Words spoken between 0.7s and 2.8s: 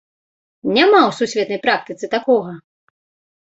Няма ў сусветнай практыцы такога!